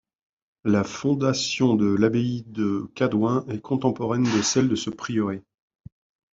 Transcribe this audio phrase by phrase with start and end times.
[0.63, 5.43] La fondation de l'abbaye de Cadouin est contemporaine de celle de ce prieuré.